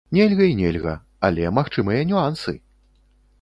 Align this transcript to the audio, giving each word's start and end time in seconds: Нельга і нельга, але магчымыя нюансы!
Нельга 0.17 0.45
і 0.51 0.53
нельга, 0.61 0.93
але 1.29 1.51
магчымыя 1.59 2.09
нюансы! 2.13 2.57